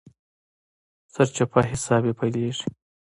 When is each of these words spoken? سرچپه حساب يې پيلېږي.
سرچپه 1.13 1.59
حساب 1.71 2.03
يې 2.07 2.13
پيلېږي. 2.19 2.67